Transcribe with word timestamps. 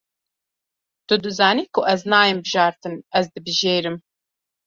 Tu 1.07 1.15
dizanî 1.25 1.63
ku 1.75 1.81
ez 1.93 2.01
nayêm 2.11 2.39
bijartin, 2.45 2.95
ez 3.17 3.25
dibijêrim. 3.33 3.97